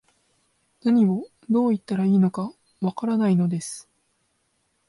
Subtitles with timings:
[0.83, 2.51] 何を、どう言ったらいいのか、
[2.81, 3.87] わからないのです